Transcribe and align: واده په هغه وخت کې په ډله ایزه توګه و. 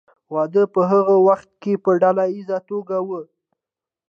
واده 0.33 0.63
په 0.73 0.81
هغه 0.91 1.15
وخت 1.27 1.49
کې 1.61 1.73
په 1.83 1.91
ډله 2.01 2.23
ایزه 2.33 2.57
توګه 2.69 2.97
و. 3.07 3.09